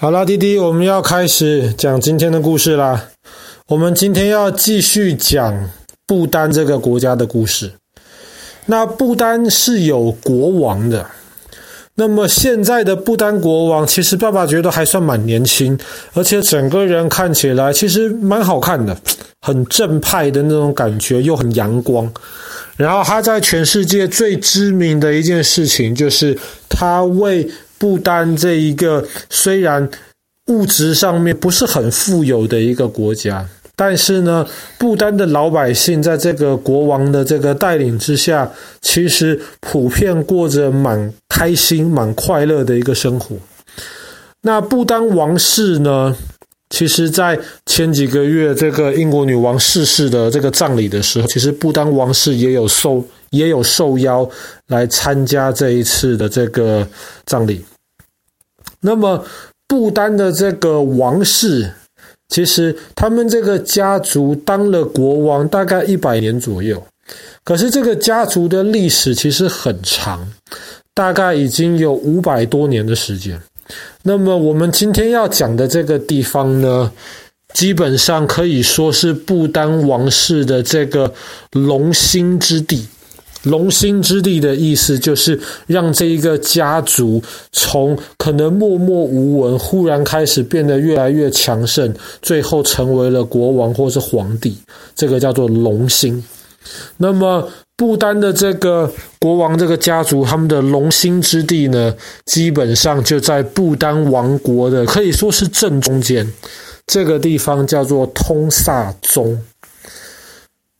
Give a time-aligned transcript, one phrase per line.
[0.00, 3.08] 好啦，弟弟，我们要开始讲今天的故事啦。
[3.66, 5.68] 我们今天要继续讲
[6.06, 7.72] 不丹这个国家的故事。
[8.66, 11.04] 那不丹是有国王的。
[11.96, 15.76] 那么现在的不丹国王，其实爸爸觉得还算蛮年轻，
[16.12, 18.96] 而且整个人看起来其实蛮好看的，
[19.40, 22.08] 很正派的那种感觉，又很阳光。
[22.76, 26.38] 然后他在全世界最知名的一件事情，就是
[26.68, 29.88] 他为不丹这一个虽然
[30.46, 33.46] 物质上面不是很富有的一个国家，
[33.76, 34.46] 但是呢，
[34.78, 38.50] 不丹的老百姓在这个国王的这个带领之下，
[38.80, 43.36] 其实普遍过着蛮开心、蛮快乐的一个生活。
[44.42, 46.16] 那不丹王室呢，
[46.70, 53.04] 其实在前几个月这个英国女王逝世的这个葬礼的时候，其实不丹王室也有受。
[53.30, 54.28] 也有受邀
[54.66, 56.86] 来参加这一次的这个
[57.26, 57.64] 葬礼。
[58.80, 59.24] 那么，
[59.66, 61.68] 不丹的这个王室，
[62.28, 66.80] 其实他们这个家族当了国王大概一百年左右。
[67.42, 70.30] 可是，这个家族的历史其实很长，
[70.94, 73.40] 大概已经有五百多年的时间。
[74.02, 76.92] 那么，我们今天要讲的这个地方呢，
[77.54, 81.12] 基本上可以说是不丹王室的这个
[81.52, 82.86] 龙兴之地。
[83.44, 87.22] 龙兴之地的意思就是让这一个家族
[87.52, 94.58] 从可能默默无闻，忽然开始变得越来越强盛，最后成为了国王或是皇帝。
[94.94, 96.22] 这个叫做龙兴。
[96.96, 101.94] 那么不丹的这个国王这个家族，他们的龙兴之地呢，
[102.26, 106.30] 基本上就在不丹王国的可以说是正中间。
[106.86, 109.40] 这个地方叫做通萨宗。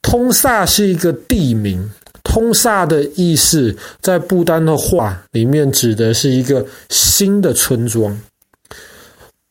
[0.00, 1.90] 通萨是一个地名。
[2.36, 8.20] 通萨的意思，在不丹的话里面指的是一个新的村庄。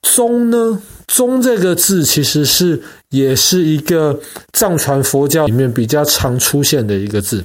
[0.04, 4.20] 宗呢，宗这个字其实是也是一个
[4.54, 7.44] 藏传佛教里面比较常出现的一个字。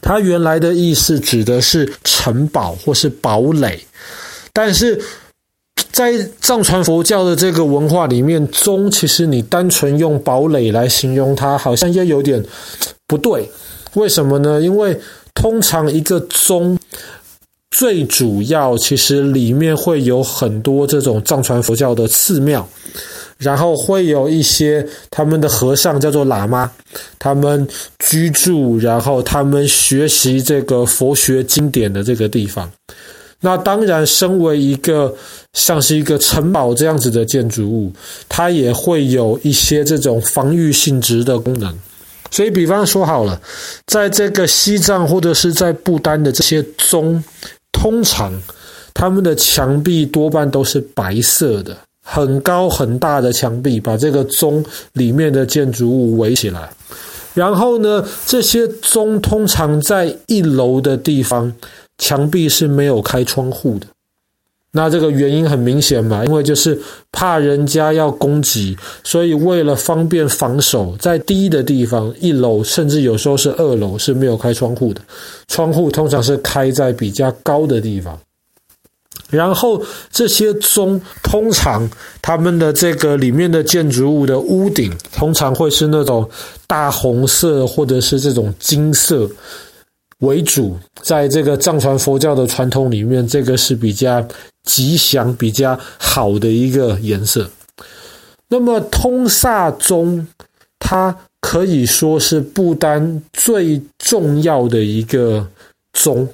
[0.00, 3.84] 它原来的意思指的是城堡或是堡垒，
[4.52, 5.02] 但是
[5.90, 12.40] 在藏传佛教的这个文化里面，宗其实你单纯用堡垒来形容它，好像又有点
[13.08, 13.50] 不对。
[13.94, 14.60] 为什么呢？
[14.60, 14.98] 因为
[15.34, 16.78] 通常一个宗
[17.70, 22.66] 最主要，其实里面会有很多这种藏传佛教的寺庙，
[23.36, 26.70] 然后会有一些他们的和尚叫做喇嘛，
[27.18, 27.66] 他们
[27.98, 32.70] 居住，然后他们学习这个佛学经典的这个地方。
[33.40, 35.14] 那当然，身为一个
[35.52, 37.92] 像是一个城堡这样子的建筑物，
[38.26, 41.78] 它也会有一些这种防御性质的功能。
[42.30, 43.40] 所以，比方说好了，
[43.86, 47.22] 在这个西藏或者是在不丹的这些宗，
[47.72, 48.32] 通常
[48.92, 56.68] 他们的墙壁多半都是白色的，很高很大的墙壁，把这个宗里面的建筑物围起来。
[57.34, 61.52] 然后呢，这些宗通常在一楼的地方，
[61.98, 63.86] 墙壁是没有开窗户的。
[64.76, 66.78] 那这个原因很明显嘛，因为就是
[67.10, 75.00] 怕人家要攻击，所以为了方便防守，在低的地方，一楼甚至有时候是二楼是没有开窗户的，
[75.48, 78.16] 窗户通常是开在比较高的地方。
[79.30, 79.82] 然后
[80.12, 81.88] 这些钟通常
[82.22, 86.28] 他们的这个里面的建筑物的屋顶通常会是那种
[86.68, 89.28] 大红色或者是这种金色。
[90.20, 94.26] 为主，在这个藏传佛教的传统里面，这个是比较
[94.66, 97.50] 吉祥、比较好的一个颜色。
[98.48, 100.26] 那么通萨宗，
[100.78, 105.48] 它可以说是不丹最重要的一个
[105.94, 106.28] 宗。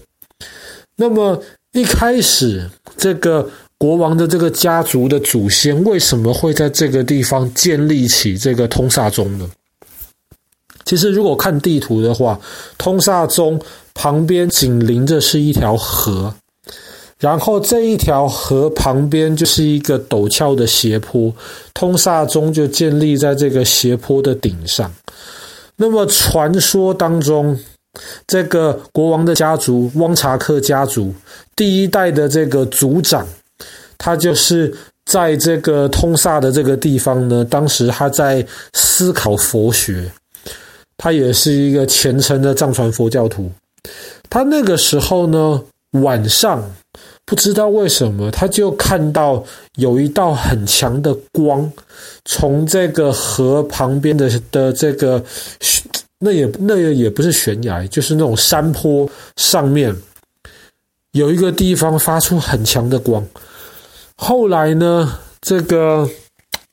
[0.97, 1.41] 那么
[1.73, 3.49] 一开始，这个
[3.79, 9.51] 国王的这个家族的祖先为什么会在这个地方建立起这个通萨宗呢？
[10.85, 12.39] 其实，如果看地图的话，
[12.77, 13.59] 通萨宗
[13.95, 16.35] 旁边紧邻着是一条河，
[17.23, 21.33] 然后这一条河旁边就是一个陡峭的斜坡，
[21.73, 24.93] 通萨宗就建立在这个斜坡的顶上。
[25.77, 27.57] 那么，传说当中，
[28.27, 31.15] 这个国王的家族汪查克家族
[31.55, 33.25] 第一代的这个族长，
[33.97, 34.75] 他就是
[35.07, 40.11] 在这个通萨的这个地方呢，当时他在思考佛学。
[40.99, 43.51] 他也是一个虔诚的藏传佛教徒。
[44.29, 45.61] 他那个时候呢，
[45.93, 46.63] 晚上
[47.33, 49.43] 不知道为什么，他就看到
[49.77, 51.73] 有一道很强的光
[52.27, 55.25] 从这个河旁边的的这个，
[56.19, 59.97] 那也那也也不是悬崖，就是那种山坡上面
[61.13, 63.27] 有一个地方发出很强的光。
[64.17, 66.07] 后来呢，这个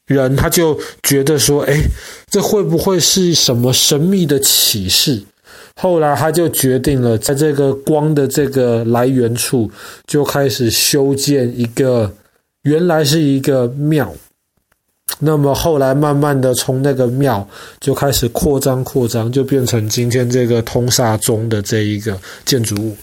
[0.07, 1.81] 人他就觉得说，哎，
[2.29, 5.23] 这会不会是什么神秘的启示？
[5.81, 9.71] 后来他就决定了，在这个光的这个来源处，
[10.05, 12.11] 就开始修建一个，
[12.63, 14.13] 原来是一个庙。
[15.19, 17.47] 那么后来慢慢的从那个庙
[17.79, 22.97] 就开始扩张扩张，就变成今天这个通萨宗的这一个建筑物。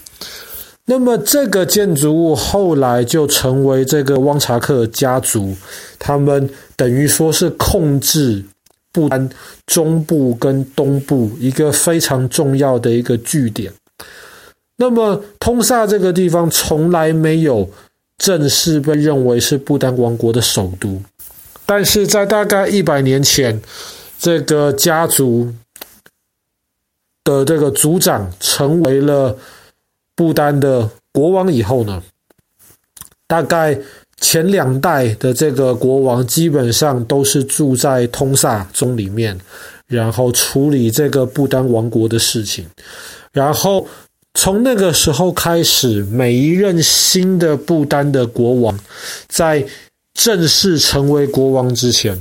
[0.85, 5.55] 那么这个建筑物后来就成为这个汪查克家族，
[5.97, 8.43] 他们等于说是控制
[8.97, 9.29] 不丹
[9.67, 13.71] 中部跟东部一个非常重要的一个据点。
[14.77, 17.69] 那么通萨这个地方从来没有
[18.17, 20.99] 正式被认为是不丹王国的首都。
[21.67, 23.61] 但是在大概一百年前，
[24.17, 25.53] 这个家族
[27.23, 29.37] 的这个族长成为了
[30.15, 32.01] 不丹的国王以后呢，
[33.27, 33.79] 大概
[34.19, 39.37] 前两代的这个国王基本上都是住在通萨宗里面，
[39.87, 42.65] 然后处理这个不丹王国的事情。
[43.31, 43.87] 然后
[44.33, 48.79] 从那个时候开始，每一任新的不丹的国王
[49.27, 49.63] 在
[50.17, 52.19] 正式成为国王之前，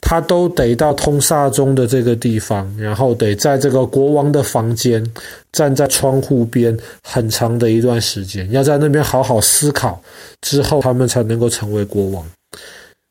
[0.00, 5.04] 他都得到通萨中的这个地方，然后得在这个国王的房间，
[5.50, 10.00] 站在窗户边很长的一段时间，要在那边好好思考，
[10.40, 12.24] 之后他们才能够成为国王。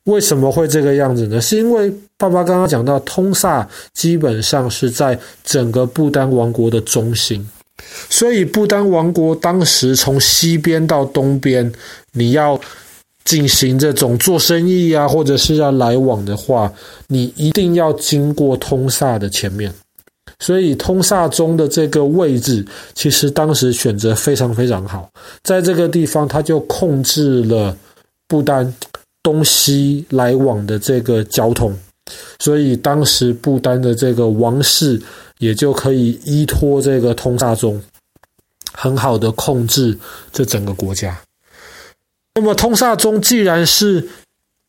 [0.06, 1.42] 为什么会这个样子呢？
[1.42, 7.46] 是因为爸爸刚刚讲到，通萨基本上是在整个不丹王国的中心，
[8.10, 11.70] 所以不丹王国当时从西边到东边，
[12.14, 12.58] 你要。
[13.24, 16.72] 进行这种做生意啊，或者是要来往的话，
[17.08, 19.74] 你一定要经过通萨的前面。
[20.40, 22.66] 所以通萨宗的这个位置，
[22.96, 25.08] 其实当时选择非常非常好，
[25.44, 27.78] 在这个地方，他就控制了
[28.28, 28.74] 不丹
[29.22, 31.78] 东西来往的这个交通，
[32.40, 35.00] 所以当时不丹的这个王室
[35.38, 37.80] 也就可以依托这个通萨宗，
[38.74, 39.96] 很好的控制
[40.32, 41.16] 这整个国家。
[42.34, 44.08] 那么，通萨宗既然是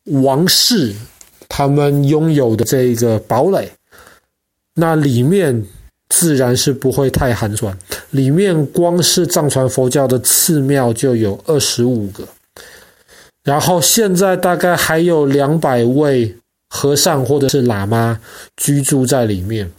[0.05, 0.93] 王室
[1.49, 3.71] 他们拥有的这一个堡垒，
[4.75, 5.65] 那里面
[6.09, 7.79] 自然是不会太寒酸。
[8.11, 12.27] 里面光是藏传佛教的寺庙就有二十五个，
[13.45, 16.37] 然后现在大概还有两百位
[16.67, 18.19] 和尚或者是喇嘛
[18.57, 19.71] 居住在里面。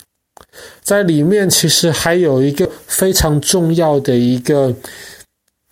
[0.82, 4.74] 在里面其实还有一个非常重要的一个。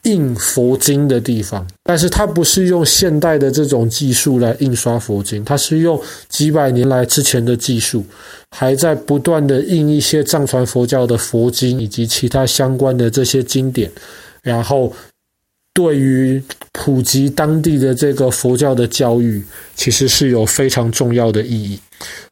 [0.03, 8.03] 印佛经的地方，但是它不是用现代的这种技术来印刷佛经，它是用几百年来之前的技术，
[8.49, 13.91] 还在不断的印一些藏传佛教的佛经以及其他相关的这些经典，
[14.41, 14.91] 然后
[15.73, 19.43] 对于普及当地的这个佛教的教育，
[19.75, 21.79] 其实是有非常重要的意义。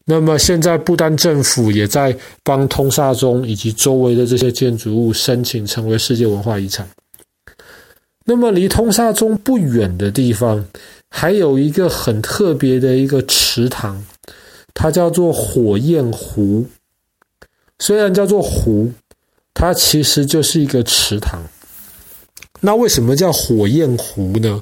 [0.06, 6.88] 那么现在不丹政府也在帮通萨宗以及周围的这些建筑物申请成为世界文化遗产。
[8.30, 10.64] 那么离通沙宗不远的地方，
[11.10, 14.06] 还有一个很特别的一个池塘，
[14.76, 16.64] 它叫做火焰湖。
[17.80, 18.92] 虽然叫做湖，
[19.56, 21.42] 它其实就是一个池塘。
[22.62, 24.62] 那为什么叫火焰湖呢？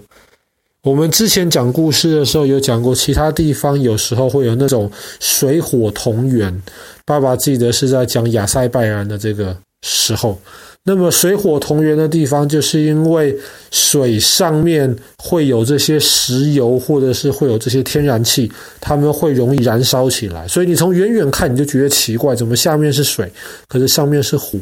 [0.84, 6.64] 我们之前讲故事的时候有讲过，其他地方有时候会有那种水火同源。
[7.04, 10.40] 爸爸记得是在讲亚塞拜然的这个时候。
[10.89, 13.37] 那么水火同源的地方，就是因为
[13.71, 20.47] 水上面会有这些石油，或者是会有这些天然气，它们会容易燃烧起来。
[20.47, 23.29] 所以你从远远看，你就觉得奇怪，怎么下面是水，
[23.67, 24.61] 可是上面是湖？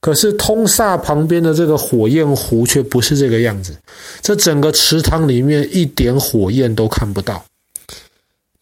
[0.00, 3.76] 可是通萨旁边的这个火焰湖却不是这个样子，
[4.22, 7.44] 这整个池塘里面一点火焰都看不到。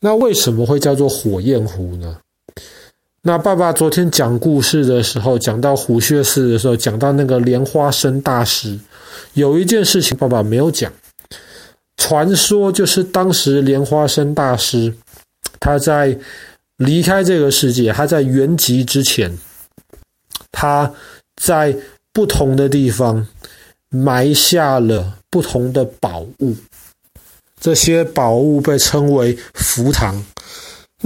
[0.01, 2.17] 那为什么会叫做火焰湖呢？
[3.27, 8.79] 那爸爸昨天讲故事的时候，讲到虎穴寺的时候，讲到那个莲花生大师，
[9.33, 10.93] 有一件事情爸爸没有讲。
[11.97, 14.95] 传说就是当时莲花生大师
[15.59, 16.19] 他在
[16.77, 19.35] 离开这个世界，他在圆寂之前，
[20.53, 20.93] 他
[21.41, 21.75] 在
[22.13, 23.27] 不同的地方
[23.89, 26.55] 埋下了不同的宝物，
[27.59, 30.23] 这些宝物被称为福堂。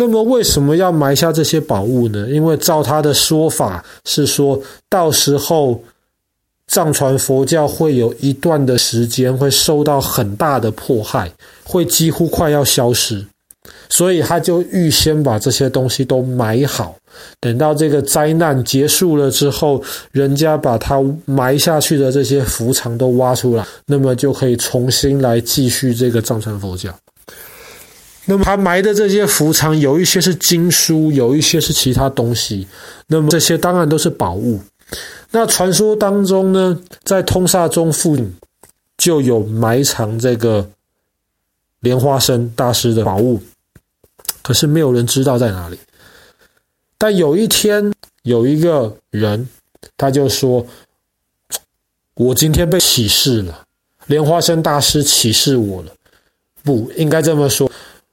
[0.01, 2.29] 那么为什么要埋下这些宝物呢？
[2.31, 5.83] 因为照他的说法是说，到时候
[6.69, 11.29] 藏传佛教会有一段的时间会受到很大的迫害，
[11.65, 13.27] 会几乎快要消失。
[13.91, 16.95] 所以他就预先把这些东西都埋好，
[17.41, 26.95] 等到这个灾难结束了之后，人家把他埋下去的这些伏藏都挖出来，那么就可以重新来继续这个藏传佛教。
[28.31, 32.69] 那么他埋的这些伏藏，有一些是经书，有一些是其他东西。
[33.07, 34.61] 那么这些当然都是宝物。
[35.31, 38.37] 那传说当中呢，在通萨宗附近
[38.99, 40.69] 就有埋藏这个
[41.81, 43.41] 莲花生大师的宝物。
[44.43, 45.79] 可是没有人知道在哪里。
[46.99, 47.91] 但有一天，
[48.25, 49.49] 有一个人，
[49.97, 50.67] 他就说
[52.13, 53.65] ：“我今天被启示了，
[54.07, 55.93] 莲花生大师启示我了。”
[56.65, 57.68] 不应该这么说。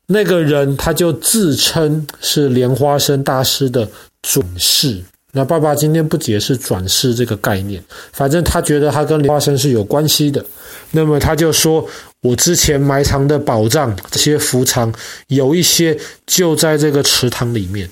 [0.08, 3.88] 那个人他就自称是莲花生大师的
[4.22, 5.04] 转世。
[5.32, 7.84] 那爸爸今天不解释转世这个概念，
[8.14, 10.46] 反正他觉得他跟莲花生是有关系的。
[10.92, 11.88] 那么他就说。
[12.22, 14.92] 我之前埋藏的宝藏，这些福藏
[15.28, 15.96] 有一些
[16.26, 17.88] 就在这个池塘里面。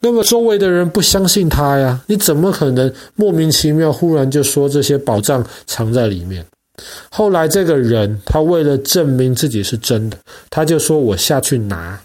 [0.00, 6.46] 那么周围的人不相信他呀，你怎么可能莫名其妙忽然就说这些宝藏藏在里面？
[7.10, 10.18] 后来这个人他为了证明自己是真的，
[10.50, 12.00] 他就说我下去拿，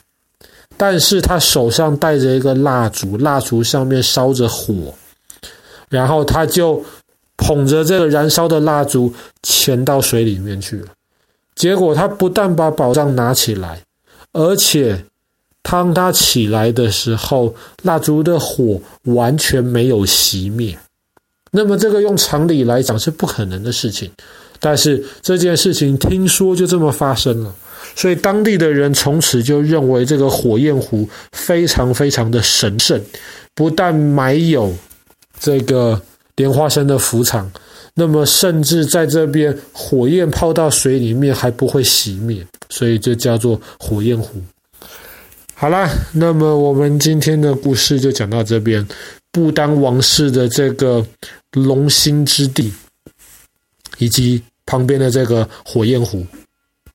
[0.77, 4.93] 但是他手上带着一个蜡烛，蜡烛上面烧着火，
[5.89, 6.83] 然后他就
[7.37, 9.13] 捧着这个燃烧的蜡烛
[9.43, 10.87] 潜到水里面去了。
[11.55, 13.81] 结果他不但把宝藏拿起来，
[14.31, 15.03] 而且
[15.61, 20.77] 当他起来的时候，蜡烛的火完全没有熄灭。
[21.51, 24.09] 那么这个用常理来讲是不可能的事情，
[24.61, 27.53] 但是这件事情听说就这么发生了，
[27.95, 33.01] 所以当地的人从此就认为这个火焰湖非常非常的神圣，
[33.53, 34.73] 不但埋有
[35.39, 36.01] 这个
[36.35, 37.51] 莲花生的伏藏。
[37.93, 44.41] 那么，甚至在这边火焰泡到水里面还不会熄灭，所以就叫做火焰湖。
[45.53, 48.87] 好啦，那么我们今天的故事就讲到这边。
[49.33, 51.05] 不丹王室的这个
[51.53, 52.73] 龙兴之地，
[53.97, 54.41] 以及
[54.71, 56.25] 旁边的这个火焰湖。